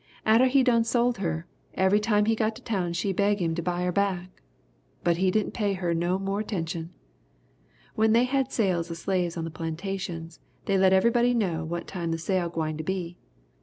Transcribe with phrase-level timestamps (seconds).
[0.25, 1.45] Atter he done sold her,
[1.75, 4.41] every time he got to town she beg 'im to buy her back!
[5.03, 6.89] But he didn' pay her no more 'tention.
[7.93, 12.09] When they had sales of slaves on the plantations they let everybody know what time
[12.09, 13.15] the sale gwine to be.